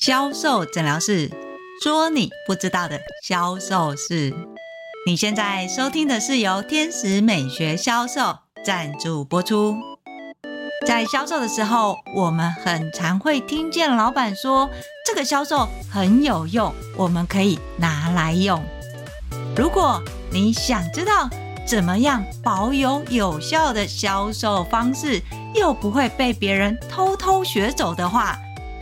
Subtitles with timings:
[0.00, 1.30] 销售诊疗室，
[1.84, 4.34] 说你不知道的销售事。
[5.06, 9.76] 你现在收听的是由天使美学销售赞助播出。
[10.86, 14.70] 在销售的时候，我们很常会听见老板说
[15.04, 18.64] ：“这个销售很有用，我们可以拿来用。”
[19.54, 21.28] 如果你想知道
[21.66, 25.20] 怎么样保有有效的销售方式，
[25.54, 28.38] 又不会被别人偷偷学走的话，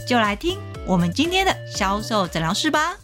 [0.07, 0.57] 就来听
[0.89, 2.97] 我们今天的销售诊疗室吧。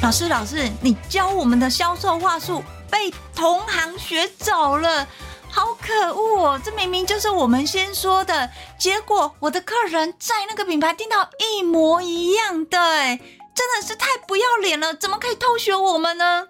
[0.00, 5.04] 老师，老师，你教我们的销售话术被同行学走了，
[5.52, 6.60] 好可恶哦！
[6.64, 13.16] 这明明就是我们先说的，结果我的客人在那个品牌听到一模一样的，哎，
[13.54, 14.94] 真的是太不要脸了！
[14.94, 16.46] 怎么可以偷学我们呢？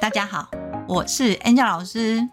[0.00, 0.48] 大家好，
[0.86, 2.28] 我是 Angel 老师。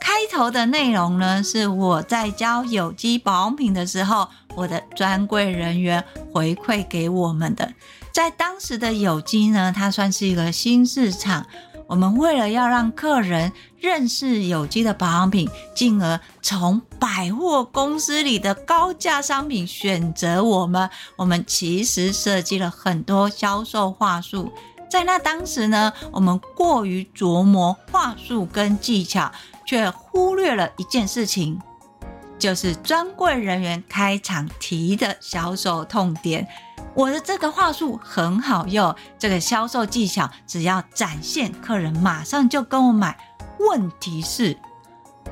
[0.00, 7.72] 开头的内容呢，是我在教有机保养品的时候，我的专柜人员回馈给我们的。
[8.12, 11.46] 在当时的有机呢，它算是一个新市场。
[11.90, 24.52] 我们为了要让客人认识有机的保养品，进而从百货公司里的高价商品选择我们，我们其实设计了很多销售话术。
[24.88, 29.32] 在那当时呢，我们过于琢磨话术跟技巧，
[29.66, 31.60] 却忽略了一件事情，
[32.38, 36.46] 就是专柜人员开场提的销售痛点。
[36.94, 43.16] 我的这个话术很好用，这个销售技巧只要展现，客人马上就跟我买。
[43.58, 44.56] 问题是，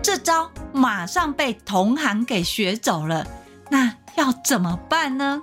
[0.02, 3.26] 这招马上被同行给学走了，
[3.70, 5.40] 那要怎么办呢？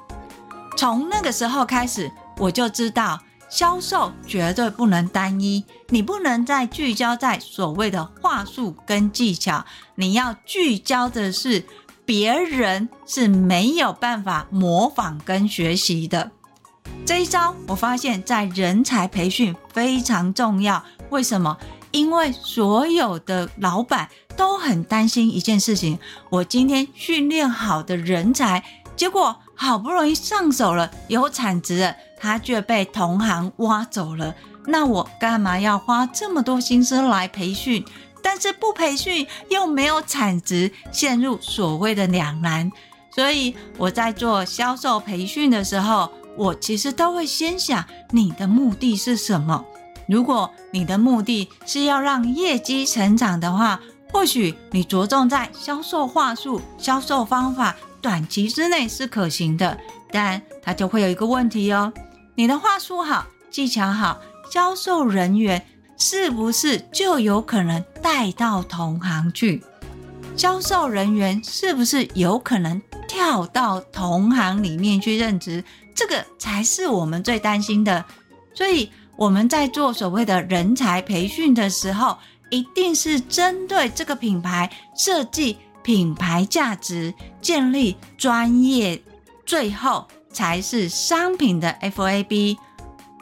[0.77, 9.65] 从那个时候开始，我就知道销售绝对不能单一，你不能再聚焦在所谓的话术跟技巧，
[9.95, 11.65] 你要聚焦的是。
[12.05, 16.31] 别人是没有办法模仿跟学习的。
[17.05, 20.83] 这一招，我发现在人才培训非常重要。
[21.09, 21.57] 为什么？
[21.91, 25.97] 因为所有的老板都很担心一件事情：
[26.29, 28.63] 我今天训练好的人才，
[28.95, 34.35] 结果好不容易上手了，有产值了，他却被同行挖走了。
[34.67, 37.85] 那我干嘛要花这么多心思来培训？
[38.25, 42.71] 但是不培训又没有产值，陷入所谓的两难。
[43.11, 49.63] 所以我在做销售培训的时候，我其实都会先想你的目的是什么。
[50.07, 53.79] 如果你的目的是要让业绩成长的话，
[54.11, 59.77] 或许你着重在销售话术、销售方法，短期之内是可行的。
[60.11, 61.93] 但它就会有一个问题哦，
[62.33, 64.19] 你的话术好，技巧好，
[64.49, 65.63] 销售人员。
[65.97, 69.63] 是不是就有可能带到同行去？
[70.35, 75.63] 销售人员是不是有可能跳到同行里面去任职？
[75.95, 78.03] 这个才是我们最担心的。
[78.53, 82.17] 所以我们在做所谓的人才培训的时候，
[82.49, 89.01] 一定是针对这个品牌设计品牌价值，建立专业，
[89.45, 92.57] 最后才是商品的 FAB。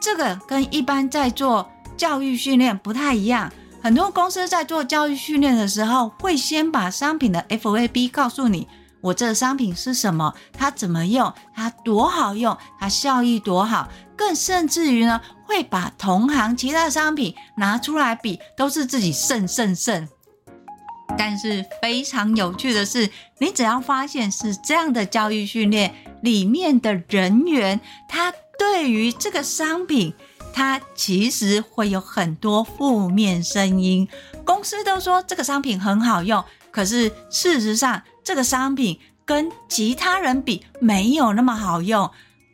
[0.00, 1.70] 这个跟一般在做。
[1.96, 8.66] 教育训练不太一样，很多公司在做教育训练的时候，会先把商品的 FAB 告诉你，
[9.00, 20.08] 我这商品是什么，它怎么用，它多好用，它效益多好，更甚至于呢，会把同行其他商品拿出来比，都是自己胜胜胜。
[21.16, 30.12] 但是非常有趣的是，你只要发现是这样的教育训练里面的人员，他对于这个商品。
[30.54, 34.08] 它其实会有很多负面声音，
[34.44, 42.08] 公司都说这个商品很好用，可是事实上这个商品跟其他人比没有那么好用。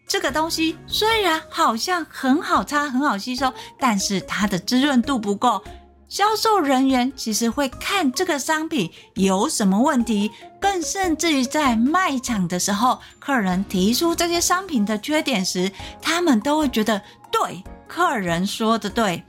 [0.09, 5.63] 这个东西虽然好像很好擦、很好吸收，但是它的滋润度不够。
[6.09, 15.71] 销售人员其实会看这个商品有什么问题，更甚至于在卖场的时候，客人提出这些商品的缺点时，
[16.01, 17.01] 他们都会觉得
[17.31, 17.63] 对。
[17.91, 19.25] 客人说的对，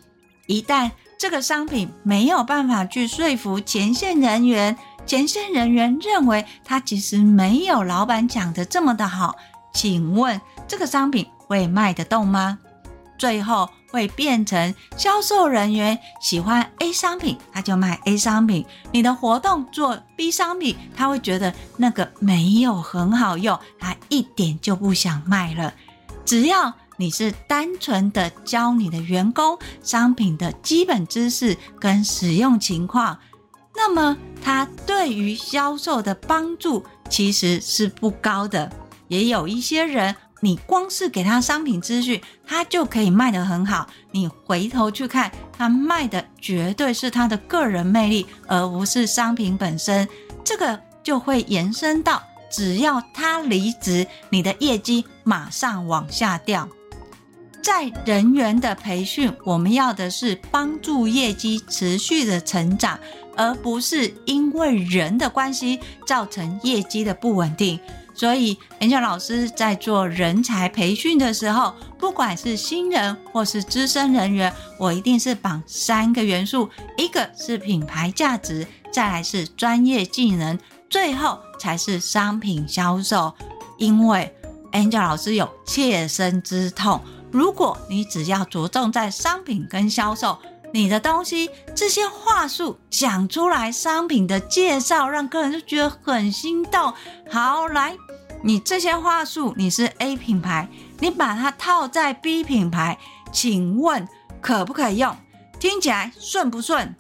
[0.46, 9.36] 一旦这个商品没有办法去说服前线人员，前线人员认为它其实没有老板讲的这么的好，
[9.74, 12.60] 请问这个商品会卖得动吗？
[13.18, 25.74] 最后会变成销售人员喜欢 A 商品，他就卖 A 商品；你的活动做 B 商品，他会觉得那个没有很好用，他一点就不想卖了。
[26.24, 33.18] 只要你是单纯的教你的员工商品的基本知识跟使用情况，
[33.76, 38.72] 那么他对于销售的帮助其实是不高的。
[39.08, 40.16] 也有一些人。
[40.44, 43.88] 你光是给他商品资讯，他就可以卖得很好。
[44.10, 50.10] 你回头去看，他卖的绝对是他的个人魅力，而不是商品本身。
[50.44, 56.68] 这个就会延伸到，只要他离职，你的业绩马上往下掉。
[57.62, 63.00] 在人员的培训，我们要的是帮助业绩持续的成长，
[63.38, 67.80] 而不是因为人的关系造成业绩的不稳定。
[68.14, 80.60] 所以，Angel 老师在做人才培训的时候，不管是新人或是资深人员，我一定是绑三个元素：一个是品牌价值，再来是专业技能，
[80.90, 83.34] 最后才是商品销售。
[83.78, 84.32] 因为
[84.74, 90.38] Angel 老师有切身之痛，如果你只要着重在商品跟销售，
[90.74, 96.94] 你的东西这些话术讲出来，商品的介绍让客人就觉得很心动。
[97.30, 97.96] 好，来，
[98.44, 100.68] 你这些话术你是 A 品牌，
[101.00, 102.98] 你把它套在 B 品牌，
[103.32, 104.08] 请问
[104.42, 105.16] 可不可以用？
[105.60, 106.96] 听起来顺不顺？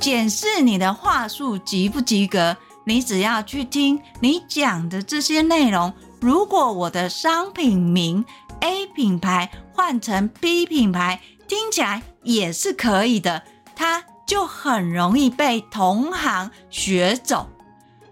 [0.00, 2.56] 检视你的话术及不及格，
[2.86, 5.92] 你只要去听你讲的这些内容。
[6.20, 8.24] 如果我的商品名
[8.60, 13.42] A 品牌换成 B 品牌，听起来也是可以的，
[13.74, 17.48] 它就很容易被同行学走。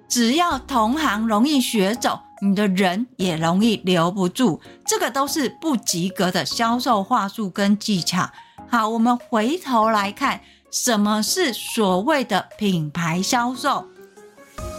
[0.08, 4.60] 只要同行容易学走，你的人也容易留不住。
[4.86, 8.30] 这个都是不及格的销售话术跟技巧。
[8.70, 10.40] 好，我们回头来看，
[10.70, 13.86] 什么是所谓的品牌销售？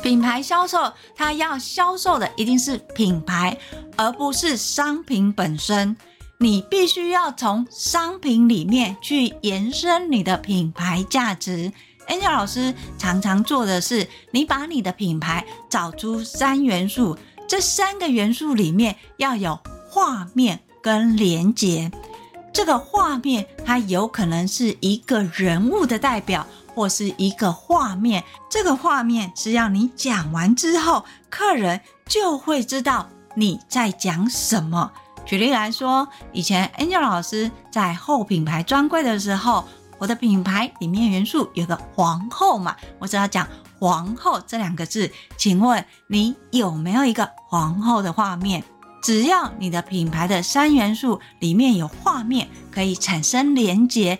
[0.01, 3.57] 品牌销售，它要销售的一定是品牌，
[3.99, 5.97] 而不是商品本身。
[6.37, 11.69] 你必须要从商品里面去延伸你的品牌价值。
[12.07, 19.59] Angel 老师常常做的是，你把你的品牌找出三元素，这三个元素里面要有
[19.89, 21.91] 画面跟连结。
[22.53, 28.23] 这个画面它有可能是一个人物的代表，或是一个画面。
[28.49, 34.91] 这个画面是要你讲完之后，客人就会知道你在讲什么。
[35.25, 39.63] 举例来说，以前 Angel 老师在后品牌专柜的时候，
[39.97, 43.47] 我的品牌里面元素有个皇后嘛，我只要讲
[43.79, 48.63] 皇后这两个字，请问你有没有一个皇后的画面？
[49.01, 54.19] 只要你的品牌的三元素里面有画面，可以产生连结，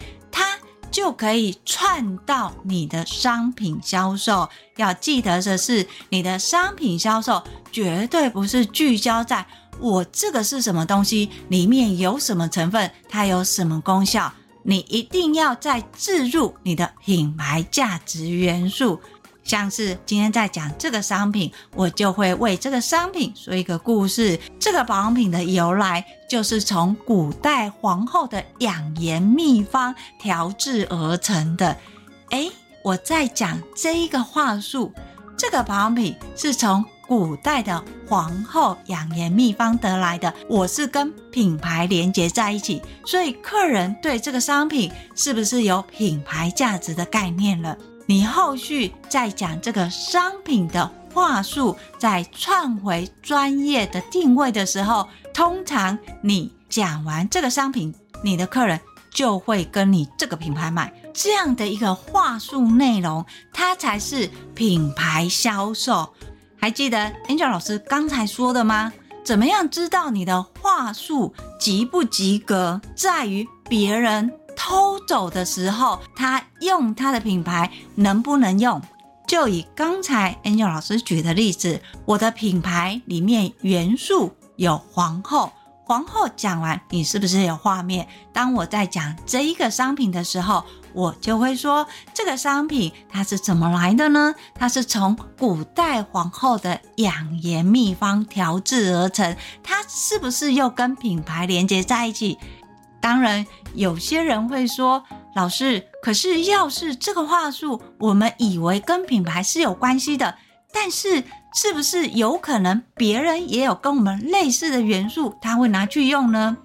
[1.00, 4.50] 就可以串到你的商品销售。
[4.76, 7.42] 要记得的是，你的商品销售
[7.72, 9.48] 绝对不是聚焦在。
[9.80, 11.30] 我这个是什么东西？
[11.48, 12.92] 里面有什么成分？
[13.08, 14.30] 它有什么功效？
[14.62, 19.00] 你一定要再置入你的品牌价值元素。
[19.50, 24.40] 像是今天在讲这个商品，我就会为这个商品说一个故事。
[24.60, 31.76] 这个保养品的由来，就是从古代皇后的养颜秘方调制而成的。
[32.30, 32.52] 诶，
[32.84, 34.94] 我在讲这一个话术，
[35.36, 36.86] 这个保养品是从。
[37.10, 47.76] 古代的皇后养颜秘方得来的，我是跟品牌连接在一起，所以客人对这个商品是不是有品牌价值的概念了？
[48.10, 58.80] 你后续再讲这个商品的话术，再串回专业的定位的时候，通常你讲完这个商品，你的客人
[59.12, 60.92] 就会跟你这个品牌买。
[61.14, 63.24] 这样的一个话术内容，
[63.54, 66.12] 它才是品牌销售。
[66.58, 68.92] 还记得 Angel 老师刚才说的吗？
[69.24, 78.82] 怎么样知道你的话术及不及格，在于别人偷走的时候，他用他的品牌能不能用？
[79.26, 85.54] 就以刚才 Angel 老师举的例子，我的品牌里面元素有皇后。
[85.86, 88.08] 皇后讲完，你是不是有画面？
[88.32, 90.64] 当我在讲这一个商品的时候，
[90.94, 94.36] 我就会说，这个商品它是怎么来的呢？
[94.54, 102.38] 它是从古代皇后的养颜秘方调制而成，它是不是又跟品牌连接在一起？
[103.02, 105.04] 当然，有些人会说，
[105.36, 110.36] 老师，可是要是这个话术，我们以为跟品牌是有关系的，
[110.74, 111.24] 但是。
[111.52, 116.56] 是不是有可能别人也有跟我们类似的元素，他会拿去用呢？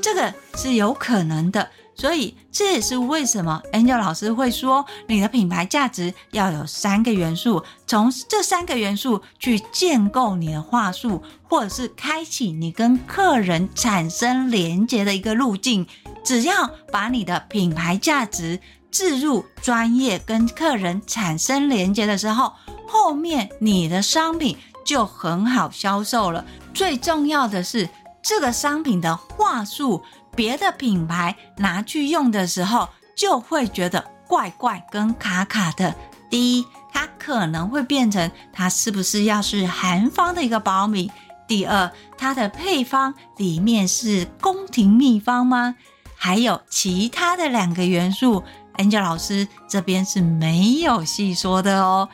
[0.00, 1.68] 这个是有可能的。
[2.00, 15.86] 所以这也是为什么 Angel 老师会说，你的品牌价值要有三个元素，从这三个元素去建构你的话术，或者是开启你跟客人产生连接的一个路径。
[16.24, 18.58] 只要把你的品牌价值
[18.90, 22.54] 置入专业，跟客人产生连接的时候，
[22.88, 26.46] 后面你的商品就很好销售了。
[26.72, 27.90] 最重要的是，
[28.22, 30.02] 这个商品的话术。
[30.34, 35.94] 别的品牌拿去用的时候，就会觉得怪怪跟卡卡的。
[36.30, 41.10] 第一，它可能会变成它是不是要是韩方的一个保米？
[41.46, 45.74] 第二，它的配方里面是宫廷秘方吗？
[46.16, 48.42] 还有其他的两个元素
[48.76, 52.08] ，Angel 老师这边是没有细说的哦。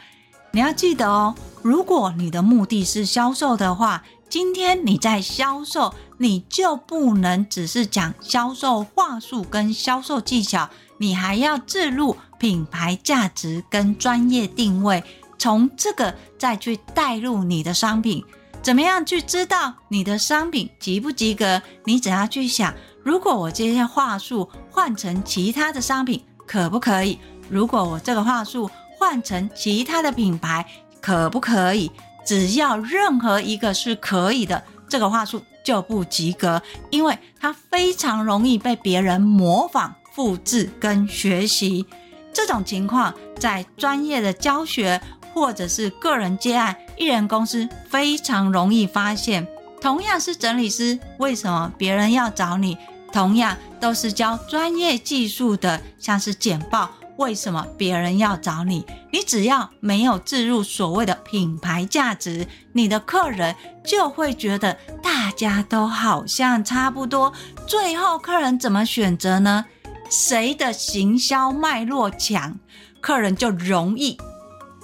[0.52, 4.02] 你要记得哦，如果你的目的是销售的话。
[4.28, 10.68] 今天你在销售，你就不能只是讲销售话术跟销售技巧，
[10.98, 15.02] 你还要置入品牌价值跟专业定位，
[15.38, 18.24] 从这个再去带入你的商品。
[18.62, 21.62] 怎么样去知道你的商品及不及格？
[21.84, 27.18] 你只要去想，如果我这些话术换成其他的商品，可不可以？
[27.48, 28.68] 如果我这个话术
[28.98, 30.66] 换成其他的品牌，
[31.00, 31.92] 可不可以？
[32.24, 41.84] 只要任何一个是可以的，这个话术就不及格，因为它非常容易被别人模仿、复制跟学习。
[42.32, 45.00] 这种情况在专业的教学
[45.34, 49.44] 或者是个人接案、艺人公司非常容易发现。
[49.80, 52.78] 同样是整理师，为什么别人要找你？
[53.12, 56.90] 同样都是教专业技术的，像是简报。
[57.16, 58.84] 为什么别人要找你？
[59.10, 63.54] 你只要没有置入所谓的品牌价值，你的客人
[63.84, 67.32] 就会觉得大家都好像差不多。
[67.66, 69.64] 最后，客人怎么选择呢？
[70.10, 72.58] 谁的行销脉络强，
[73.00, 74.16] 客人就容易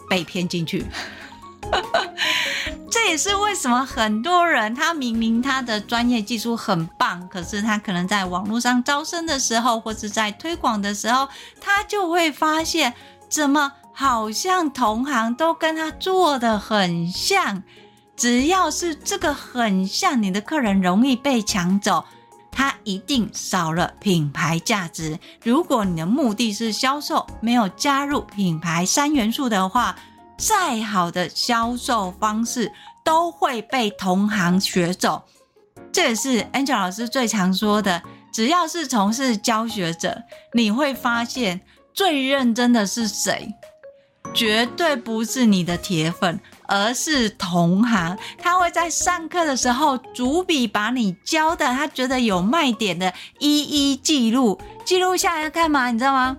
[0.09, 0.87] 被骗进去。
[2.93, 11.27] 这也是为什么很多人他明明他的专业技术很棒，可是他可能在网络上招生的时候，或是在推广的时候，
[11.59, 12.93] 他就会发现，
[13.31, 17.63] 怎么好像同行都跟他做得很像。
[18.15, 22.05] 只要是这个很像，你的客人容易被抢走，
[22.51, 25.19] 他一定少了品牌价值。
[25.43, 29.97] 如果你的目的是销售，没有加入品牌三元素的话。
[30.43, 32.73] 再好的销售方式
[33.05, 35.23] 都会被同行学走，
[35.93, 38.03] 这也是 Angel 老师最常说的。
[38.33, 40.21] 只要是从事教学者，
[40.53, 41.61] 你会发现
[41.95, 43.55] 最认真的是谁？
[44.35, 48.19] 绝对不是你的铁粉，而是同行。
[48.37, 55.93] 他会在上课的时候逐笔把你教的，他觉得有卖点的，一一记录，记录下来要干嘛？
[55.93, 56.37] 你知道吗？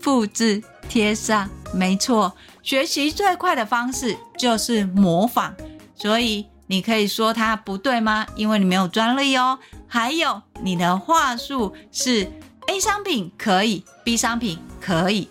[0.00, 2.34] 复制贴上，没错。
[2.64, 5.52] 学习最快的方式就是模仿，
[5.94, 8.26] 所以你可以说它不对吗？
[8.36, 9.58] 因为你没有专利哦。
[9.86, 12.26] 还有你的话术是
[12.68, 15.28] A 商品可以，B 商品可以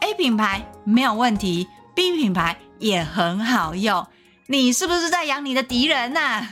[0.00, 4.04] ，A 品牌没有问题，B 品牌也很好用。
[4.48, 6.44] 你是不是在养你的敌人呐？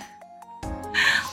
[0.95, 1.30] 好，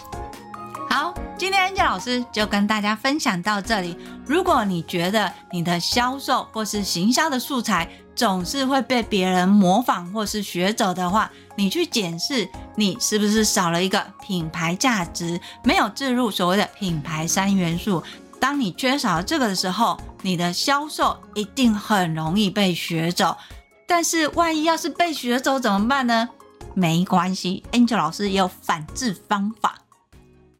[1.37, 3.95] 今天 Angel 老师就跟大家分享到这里。
[4.25, 18.01] 如果你觉得你的销售或是行销的素材，总是会被别人模仿或是学走的话，你去检视你是不是少了一个品牌价值，没有置入所谓的品牌三元素。
[18.39, 23.37] 当你缺少这个的时候，你的销售一定很容易被学走。
[23.85, 26.27] 但是万一要是被学走怎么办呢？
[26.73, 29.75] 没关系，Angel 老师也有反制方法。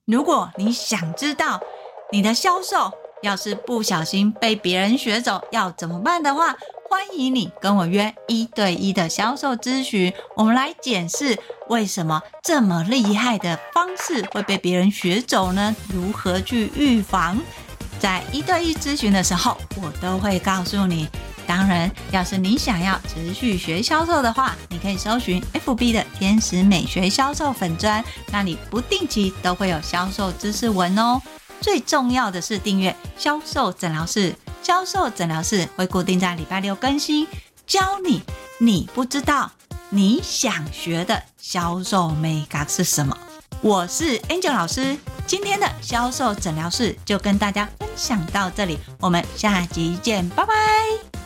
[0.07, 1.59] 如果你想知道
[2.13, 2.89] 你的销售
[3.21, 6.55] 要是不小心被别人学走要怎么办的话，
[6.89, 11.37] 欢迎你跟我约一对一的销售咨询，我们来检视
[11.67, 15.75] 为什么这么厉害的方式会被别人学走呢？
[15.93, 17.37] 如何去预防？
[17.99, 21.09] 在一对一咨询的时候，我都会告诉你。
[21.47, 31.21] 当然，要是你想要持续学销售的话，你可以搜寻 FB 的天使美学销售粉专，那里不定期都会有销售知识文哦。
[31.61, 34.35] 最重要的是订阅销售诊疗室。
[34.61, 37.25] 销售诊疗室会固定在礼拜六更新，
[37.65, 38.21] 教你
[38.59, 39.49] 你不知道
[39.89, 43.17] 你想学的销售美感是什么。
[43.61, 51.16] 我是 Angel 老师，今天的销售诊疗室就跟大家分享到这里，我们下集见，拜拜。